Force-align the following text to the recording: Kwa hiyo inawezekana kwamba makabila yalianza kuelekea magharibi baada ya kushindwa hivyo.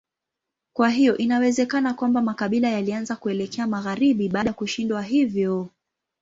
Kwa 0.73 0.89
hiyo 0.89 1.17
inawezekana 1.17 1.93
kwamba 1.93 2.21
makabila 2.21 2.69
yalianza 2.69 3.15
kuelekea 3.15 3.67
magharibi 3.67 4.29
baada 4.29 4.49
ya 4.49 4.53
kushindwa 4.53 5.01
hivyo. 5.01 5.69